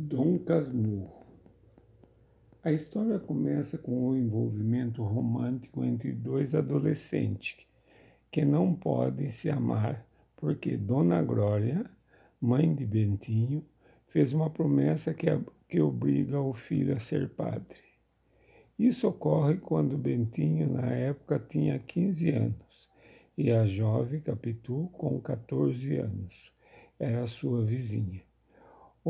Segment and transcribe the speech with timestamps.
[0.00, 1.26] Dom Casmurro.
[2.62, 7.66] A história começa com o envolvimento romântico entre dois adolescentes
[8.30, 10.06] que não podem se amar
[10.36, 11.84] porque Dona Glória,
[12.40, 13.66] mãe de Bentinho,
[14.06, 15.26] fez uma promessa que,
[15.68, 17.80] que obriga o filho a ser padre.
[18.78, 22.88] Isso ocorre quando Bentinho, na época, tinha 15 anos
[23.36, 26.52] e a jovem Capitu, com 14 anos,
[27.00, 28.27] era sua vizinha.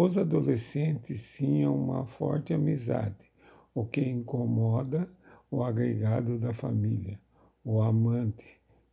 [0.00, 3.32] Os adolescentes tinham uma forte amizade,
[3.74, 5.10] o que incomoda
[5.50, 7.18] o agregado da família,
[7.64, 8.46] o amante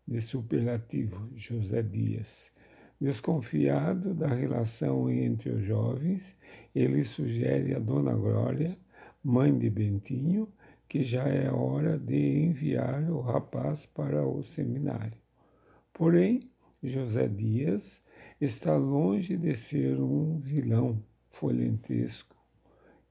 [0.07, 2.51] de superlativo José Dias.
[2.99, 6.35] Desconfiado da relação entre os jovens,
[6.73, 8.75] ele sugere a Dona Glória,
[9.23, 10.51] mãe de Bentinho,
[10.89, 15.21] que já é hora de enviar o rapaz para o seminário.
[15.93, 16.49] Porém,
[16.81, 18.01] José Dias
[18.39, 22.35] está longe de ser um vilão folhentesco.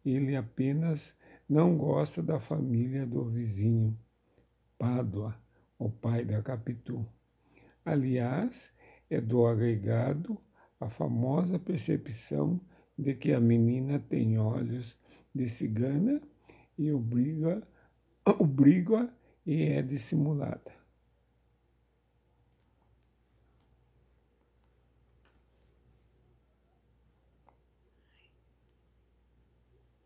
[0.05, 3.99] Ele apenas não gosta da família do vizinho,
[4.79, 5.35] Pádua,
[5.79, 7.07] o pai da Capitu.
[7.85, 8.73] Aliás,
[9.09, 10.39] é do agregado
[10.81, 12.61] a famosa percepção
[12.99, 14.97] de que a menina tem olhos
[15.35, 16.21] de cigana
[16.77, 17.67] e obriga,
[18.39, 19.13] obriga
[19.47, 20.84] e é dissimulada.